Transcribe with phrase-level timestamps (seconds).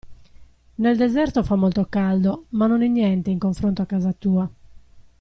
[0.77, 4.51] Nel deserto fa molto caldo, ma non è niente in confronto a casa tua.